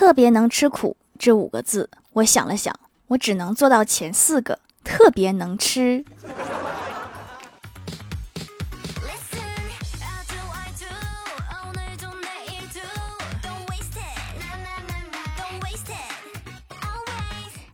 [0.00, 2.74] 特别能吃苦这五个字，我想了想，
[3.08, 6.02] 我只能做到前四个，特别能吃。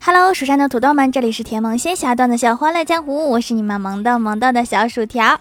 [0.00, 5.38] Hello，蜀山的土豆们，这里是甜萌仙侠段的小欢乐江湖，我是你们萌到萌到的小薯条。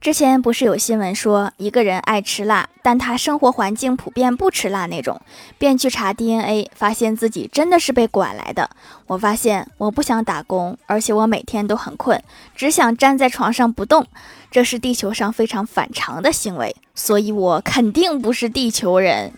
[0.00, 5.20] 之前不是有新闻说一个人爱吃辣，但他生活环境普遍不吃辣那种，
[5.58, 8.70] 便去查 DNA，发现自己真的是被拐来的。
[9.08, 12.18] 我发现我不想打工，而且我每天都很困，
[12.56, 14.06] 只想站在床上不动，
[14.50, 19.30] 这是地球上非常反常的行为，所以我肯定不是地球人。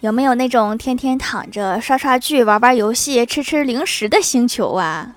[0.00, 5.14] 有没有那种天天躺着刷刷剧、玩玩游戏、吃吃零食的星球啊？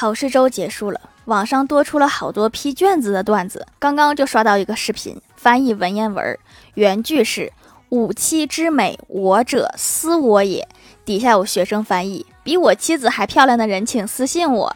[0.00, 3.66] 考试周结束了，网上多出了好多批卷子的段子。
[3.78, 6.38] 刚刚就刷到一个视频，翻译文言文，
[6.72, 7.52] 原句是
[7.90, 10.66] “吾妻之美，我者思我也”。
[11.04, 14.74] 底下有学生翻译：“比我妻子还漂亮的人，请私信我。”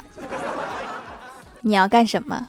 [1.63, 2.47] 你要干什么？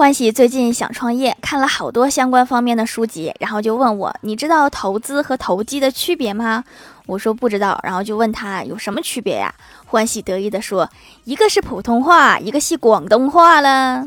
[0.00, 6.64] 欢喜最近想创业，看了好多相关方面的书籍，然后就问我：“你知道投资和投机的区别吗？”
[7.04, 9.54] 我说不知道，然后就问他有什么区别呀？
[9.84, 10.88] 欢喜得意地说
[11.24, 14.02] ：“一个是普通话，一个是广东话了。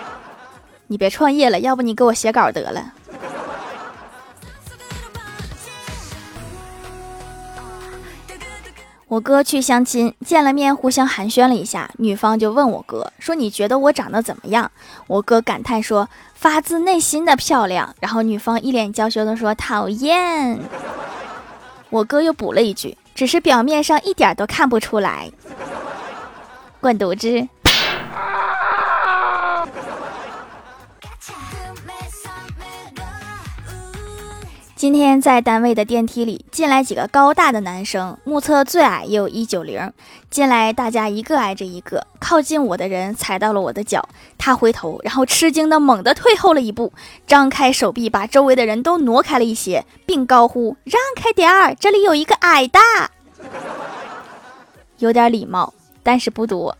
[0.88, 2.94] ”你别创业了，要不你给我写稿得了。
[9.08, 14.70] 我哥去相亲，见了面，互相寒暄了一下，女方就问我哥说：“你觉得我长得怎么样？”
[15.08, 20.60] 我哥感叹说：“发自内心的漂亮。”然后女方一脸娇羞的说：“讨厌。”
[21.88, 25.32] 我哥又补了一句：“只是表面上一点都看不出来。
[26.78, 27.48] ”滚犊子！
[34.78, 39.92] 今天在单位的电梯里进来几个高大的男生，目测最矮也有一九零。
[40.30, 46.92] 进来大家一个挨着一个，靠近我的人踩到了我的脚，他回头，然后吃惊的猛地退后了一步，
[47.26, 52.78] 张开手臂把周围的人都挪开了一些，并高呼：“让开点儿，这里有一个矮的。”
[54.98, 55.74] 有点礼貌，
[56.04, 56.76] 但是不多。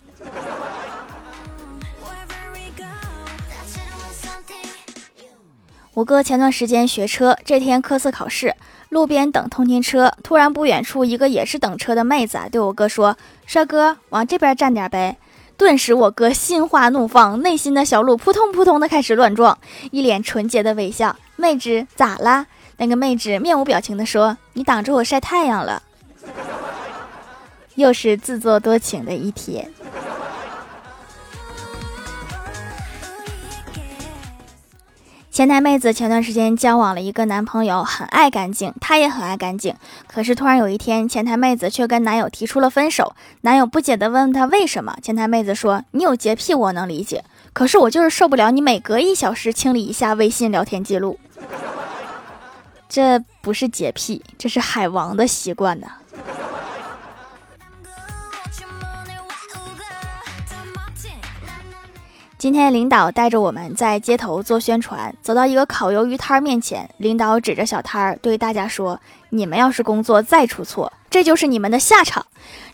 [5.95, 8.55] 我哥前段时间学车，这天科四考试，
[8.89, 13.17] 路边等通勤车，突然不远处一个也是等车的妹子啊对我哥说
[13.47, 15.17] ：“帅哥，往这边站点呗。”
[15.59, 19.59] 顿时我哥心花怒放，内心的小鹿扑通扑通的开始乱撞，
[19.91, 21.17] 一脸纯洁的微笑。
[21.35, 22.47] 妹纸咋啦？
[22.77, 25.83] 那个妹纸面无表情的说：“你挡着我晒太阳了。”
[27.75, 29.69] 又是自作多情的一天。
[35.39, 39.73] 前台妹子前段时间交往了一个男朋友，很爱干净，她也很爱干净。
[40.09, 43.15] 可是突然有一天，前台妹子却跟男友提出了分手。
[43.43, 44.97] 男友不解地问她为什么？
[45.01, 47.23] 前台妹子说：“你有洁癖，我能理解，
[47.53, 51.21] 可是我就是受不了你每隔一小时清理一下微信聊天记录。
[52.89, 55.87] 这不是洁癖，这是海王的习惯呢。”
[62.39, 69.01] 今天领导带着我们在街头做宣传，走到一个烤鱿鱼摊面前，领导指着小摊儿对大家说
[69.31, 72.25] ：“你们要是工作再出错，这就是你们的下场。”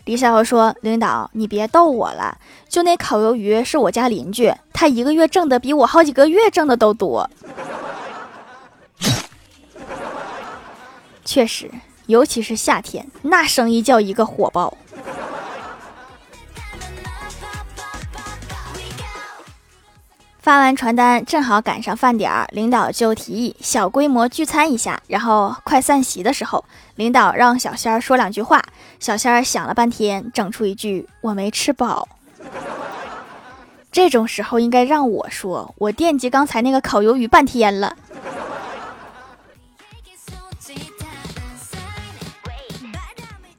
[0.05, 2.37] 李小友说：“领导，你别逗我了，
[2.69, 7.27] 就那烤鱿鱼是我家邻居，他一个月挣的比我好几个月挣的都多。”
[11.25, 11.71] 确实，
[12.05, 14.77] 尤其是夏天，那生意叫一个火爆。
[20.45, 25.01] 发完传单，正好赶上饭点儿，领导就提议小规模聚餐一下。
[25.07, 26.63] 然后快散席的时候，
[26.97, 28.61] 领导让小仙儿说两句话。
[28.99, 32.07] 小仙儿想了半天，整出一句：“我没吃饱。
[33.91, 37.95] ”这种时候应该让我说，我惦记刚才那个烤鱿鱼半天了。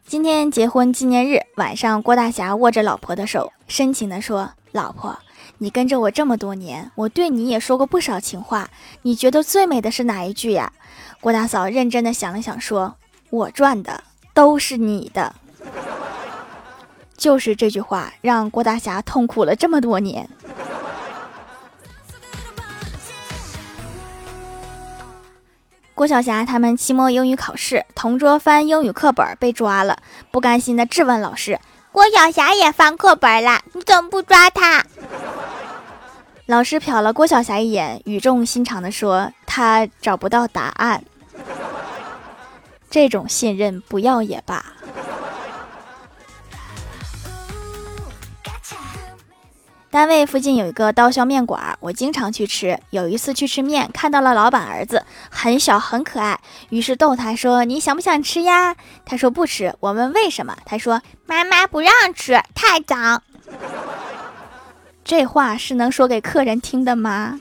[0.07, 5.19] 今天结婚纪念日晚上，郭大侠握着老婆的手，深情地说：“老婆。”
[5.59, 8.69] 你跟着我这么多年，我对你也说过不少情话。
[9.03, 10.73] 你觉得最美的是哪一句呀？
[11.21, 12.97] 郭大嫂认真的想了想，说
[13.31, 14.05] ：“我赚的
[14.35, 15.35] 都是你的。”
[17.17, 20.29] 就是这句话让郭大侠痛苦了这么多年。
[25.95, 29.97] 郭晓霞他们期末英语考试，同桌翻英语课本被抓了，
[30.31, 31.59] 不甘心的质问老师。
[31.97, 34.85] 郭晓霞也翻课本了，你怎么不抓他？
[36.45, 41.03] 老师瞟了郭晓霞一眼，语重心长地说：“他找不到答案。”
[42.91, 44.76] 这种信任不要也罢。
[49.97, 52.79] 单位附近有一个刀削面馆，我经常去吃。
[52.91, 56.39] 有一次去吃面，看到了老板儿子，很小很可爱，
[56.69, 58.77] 于是逗他说：“你想不想吃呀？”
[59.07, 59.75] 他说不吃。
[59.81, 63.23] 我问为什么，他说：“妈妈不让吃，太脏。”
[65.03, 67.41] 这话是能说给客人听的吗？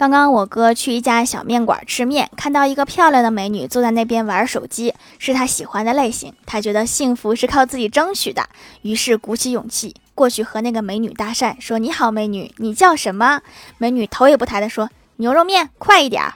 [0.00, 6.32] 刚刚我哥去一家小面馆吃面，看到一个漂亮的美女坐在那边玩手机，是他喜欢的类型。
[6.46, 8.48] 他觉得幸福是靠自己争取的，
[8.80, 13.42] 于是鼓起勇气过去和那个美女搭讪，说：“你好，美女，你叫什么？”
[13.76, 14.88] 美女头也不抬的说
[15.20, 16.32] ：“牛肉面，快一点儿。”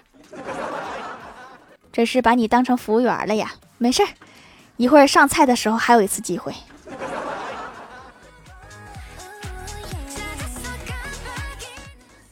[1.91, 3.55] 这是把你当成服务员了呀？
[3.79, 4.09] 没事儿，
[4.77, 6.53] 一会儿上菜的时候还有一次机会。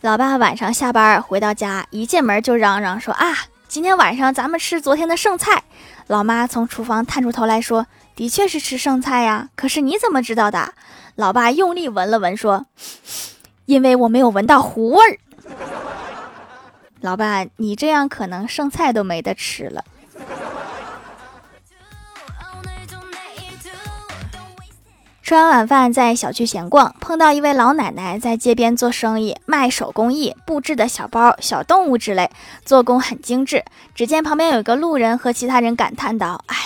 [0.03, 3.39] 老爸晚上下班回到家，一进门就嚷嚷说：“啊，
[3.69, 5.63] 今天晚上咱们吃昨天的剩菜。”
[6.09, 10.75] 老妈从厨房探出头来说：“的确是吃剩菜呀，可是你怎么知道的？”
[11.15, 12.67] 老爸用力闻了闻说
[13.67, 15.19] ：“因为我没有闻到糊味儿。”
[17.01, 19.85] 老爸，你这样可能剩菜都没得吃了。
[25.23, 32.29] 吃完晚饭，在小区闲逛，碰到一位老奶奶在街边做生意，卖手工艺布置的小包、小动物之类，
[32.65, 33.65] 做工很精致。
[33.95, 36.57] 只见旁边有一个路人和其他人感叹道：“哎，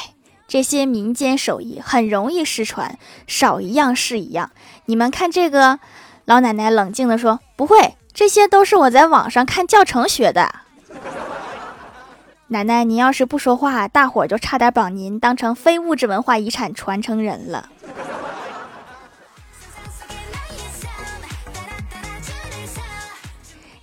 [0.49, 4.50] 这些民间手艺很容易失传，少一样是一样。”
[4.87, 5.79] 你们看这个，
[6.25, 10.50] 老奶奶冷静地说：“不会，这些都是我在网上看教程学的。”
[12.49, 17.69] 奶奶，您要是不说话，大伙儿就差点把您当成非物质文化遗产传承人了。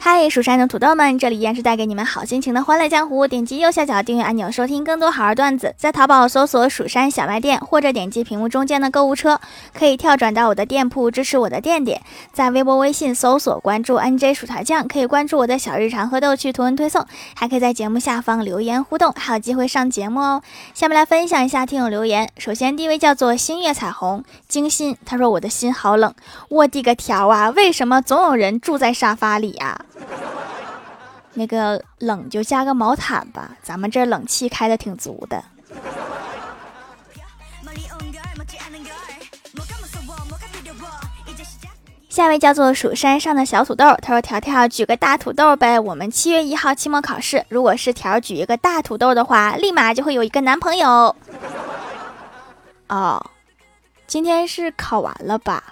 [0.05, 3.25] 嗨，蜀山的土豆们，这里依然是带给你们好心情的欢乐江湖。
[3.25, 5.73] 点击右下角订阅按钮，收听更多好玩段子。
[5.77, 9.39] 在淘宝搜索“蜀山小卖店”，或者点击屏幕中间的购物车，
[9.73, 12.01] 可以跳转到我的店铺，支持我的店点。
[12.33, 20.43] 在微博、微信搜索关注 “nj 薯条酱”，可以关注我的小日常和逗趣图文推送，还可以在节目下方留言互动，还有机会上节目哦。
[20.73, 22.29] 下面来分享一下听友留言。
[22.37, 26.13] 首先，第一位叫做星月彩虹精心，他说：“我的心好冷，
[26.49, 27.51] 我的个条啊！
[27.51, 29.79] 为什么总有人住在沙发里呀？”
[31.35, 35.43] 那个冷就加个毛毯吧，咱们这冷气开的挺足的。
[42.09, 51.15] 下一位叫做蜀山上的小土豆，他说：“条条举个大土豆呗，我们七月一号期末考试，如果是条举一个大土豆的话，立马就会有一个男朋友。”
[52.87, 53.31] 哦，
[54.05, 55.63] 今天是考完了吧？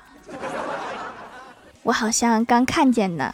[1.83, 3.31] 我好像刚看见呢。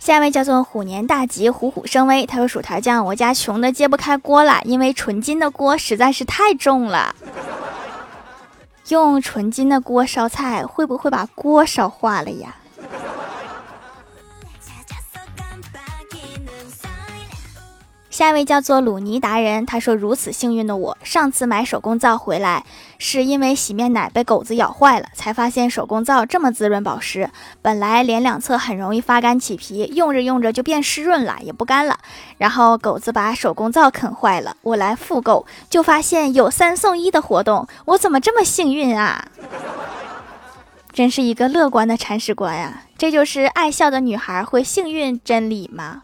[0.00, 2.24] 下一位叫做虎年大吉，虎虎生威。
[2.24, 7.14] 他说：“薯条酱，我家穷的揭不开锅了，因为纯金的锅实在是太重了。
[8.88, 12.56] 用纯金的锅烧菜，会不会把锅烧化了呀？”
[18.20, 22.66] 下一位叫做鲁尼达人，他说：“如此幸运的我，上次买手工皂回来，
[22.98, 27.30] 是因为洗面奶被狗子咬坏了，才发现手工皂这么滋润保湿。
[27.62, 31.98] 本来脸两侧很容易发干起皮，用着用着就变湿润了，也不干了。
[32.36, 39.28] 然后狗子把手工皂啃坏了，我来复购，就发现有三送一的活动，我怎么这么幸运啊？
[40.92, 42.82] 真是一个乐观的铲屎官呀！
[42.98, 46.02] 这就是爱笑的女孩会幸运真理吗？”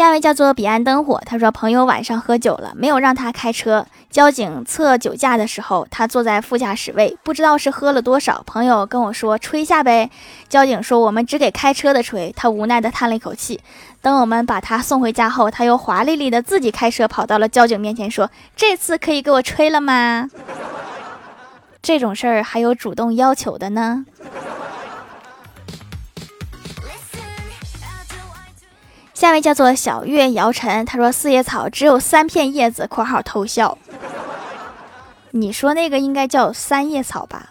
[0.00, 3.84] 下一位叫做彼岸灯火，他说朋友晚上喝酒了，没有让他开车。
[4.08, 8.42] 交警测酒驾的时候，他坐在副驾驶位，不知道是喝了多少。
[8.46, 10.10] 朋友跟我说吹下呗，
[10.48, 12.32] 交警说我们只给开车的吹。
[12.34, 13.60] 他无奈的叹了一口气。
[14.00, 20.30] 等我们把他送回家后，他又华丽丽的自己开车跑到了交警面前，说这次可以给我吹了吗？
[21.82, 24.06] 这种事儿还有主动要求的呢。
[29.30, 33.78] 下一位叫做小月姚晨，他说四叶草只有三片叶子（括号偷笑）。
[35.30, 37.48] 你说那个应该叫三叶草吧？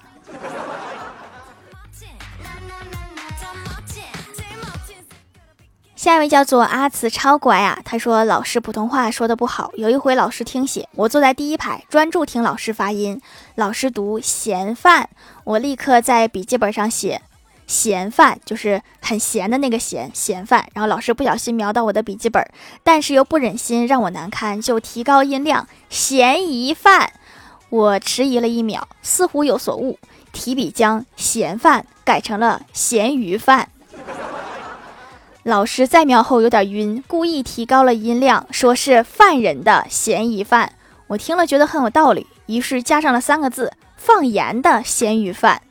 [5.95, 7.79] 下一位叫做阿慈，超乖啊！
[7.85, 13.21] 他说老师普通话说的不好，有一回老师听写，我坐在第一排，专注听老师发音。
[13.55, 15.09] 老师读嫌犯，
[15.45, 17.21] 我立刻在笔记本上写
[17.69, 20.67] 咸饭，就是很咸的那个咸咸饭。
[20.73, 22.43] 然后老师不小心瞄到我的笔记本，
[22.83, 27.13] 但是又不忍心让我难堪，就提高音量咸疑犯。
[27.69, 29.99] 我迟疑了一秒，似乎有所悟，
[30.33, 33.69] 提笔将咸饭改成了咸鱼饭。
[35.43, 40.73] 老师在瞄后有点晕，故意提高了音量，说是犯人的嫌疑犯。
[41.05, 45.61] 我听了觉得很有道理，于是加上了三个字：放盐的咸鱼饭。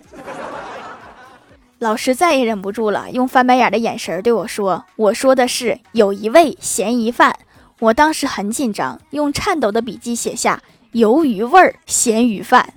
[1.78, 7.38] 老师再也忍不住了，用翻白眼的眼神对我说：“我说的是有一位嫌疑犯。”
[7.78, 10.60] 我当时很紧张，用颤抖的笔记写下
[10.94, 12.74] “鱿鱼味儿咸鱼饭”。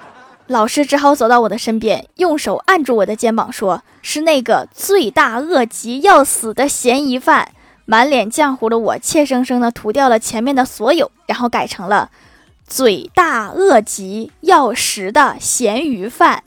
[0.46, 7.52] 老师只好走到我的身边，用手按住我的肩膀，说：“是那个罪大恶极要死的嫌疑犯。”
[7.88, 12.10] 满脸浆糊的我，怯生生地涂掉了前面的所有，然后改成了
[12.68, 16.42] “罪大恶极要食的咸鱼饭”。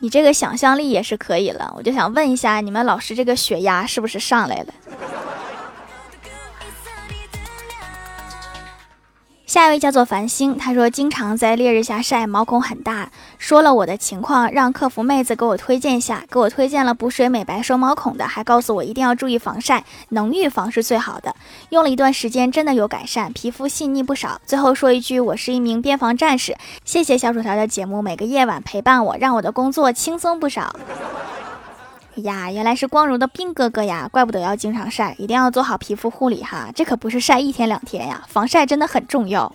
[0.00, 4.66] 你这个想象力也是可以了，我就想问一下，你们老师这个血压是不是上来了？
[9.48, 13.10] 下一位叫做繁星，他说经常在烈日下晒，毛孔很大。
[13.38, 21.34] 说了我的情况，让客服妹子给我推荐下，给我推荐了补水美白收毛孔的，还告诉我一定要注意防晒，能预防是最好的。
[21.70, 24.38] 用了一段时间，真的有改善，皮肤细腻不少。
[24.44, 30.76] 最后说一句，我是一名边防战士，谢谢小薯条的节目，每个夜晚陪伴我，让我的工作轻松不少。
[32.22, 39.52] 呀，原来是光荣的兵哥哥呀，怪不得要经常晒，一定要做好皮肤护理哈，这可不是晒一天两天呀，防晒真的很重要。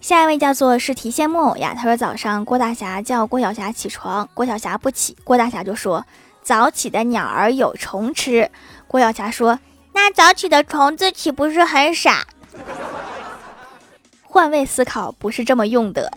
[0.00, 6.04] 下一位叫做是提线木偶呀，他说早上郭大侠叫郭晓霞起床，郭晓霞不起，郭大侠就说
[6.42, 8.50] 早起的鸟儿有虫吃，
[8.86, 9.58] 郭晓霞说
[9.94, 12.26] 那早起的虫子岂不是很傻？
[14.22, 16.12] 换位思考不是这么用的。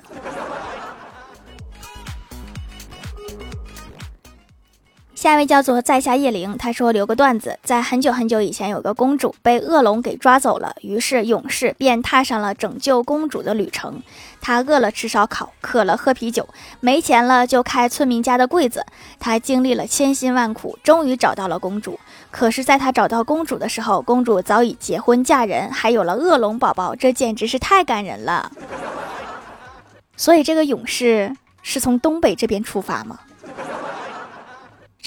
[5.28, 14.02] 下一位叫做在下叶灵，他说留个段子，在很久很久以前，有个公主被恶龙给抓走了，于是勇士便踏上了拯救公主的旅程。
[14.40, 16.48] 他饿了吃烧烤，渴了喝啤酒，
[16.80, 18.86] 没钱了就开村民家的柜子。
[19.20, 22.00] 他经历了千辛万苦，终于找到了公主。
[22.32, 28.50] 可是，在他找到公主的时候，公主早已结婚嫁人，还有了恶龙宝宝，这简直是太感人了。
[30.16, 33.20] 所以，这个勇士是从东北这边出发吗？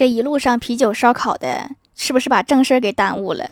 [0.01, 3.51] 这一路上啤酒烧烤的，是不是把正事儿给耽误了？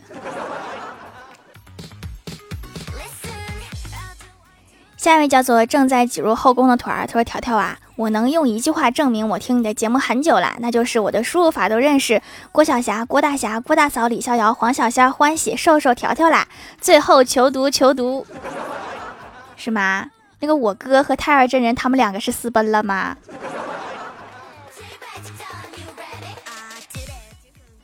[4.97, 12.19] 下一位叫做正在挤入后宫的团儿，他说：“条条啊，我能用一句话证明我听你的节目很久了，那就是我的输入法都认识
[12.51, 16.47] 郭晓霞、郭大侠、郭大嫂、李逍遥、黄小仙、欢喜、瘦瘦、条条啦。
[16.81, 18.25] 最后求读求读，
[19.55, 20.09] 是吗？
[20.39, 23.17] 那个我哥和太儿真人他们两个是私奔了吗？”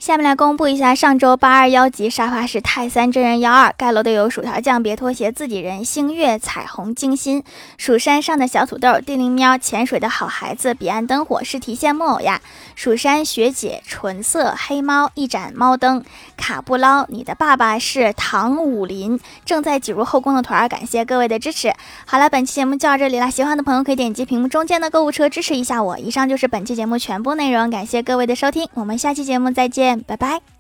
[0.06, 7.44] 下面来公布一下上周八二幺级沙发是泰山真人幺二盖楼的有薯条酱别拖鞋自己人星月彩虹精心
[7.80, 12.40] 蜀山上的小土豆地灵喵潜水的好孩子彼岸灯火是提线木偶呀。
[12.76, 16.04] 蜀山学姐纯色黑猫一盏猫灯。
[16.38, 21.74] 卡布捞你的爸爸是唐武林正在挤入后宫的团儿感谢各位的支持。
[22.06, 25.98] 好了本期节目就到这里了喜欢的朋友可以点击屏幕中间的购物车支持一下我。
[25.98, 29.95] 以上就是本期节目全部内容感谢各位的收听我们下期节目再见。
[30.04, 30.55] 拜拜。